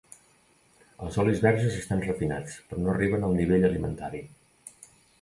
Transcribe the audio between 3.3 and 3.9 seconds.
al nivell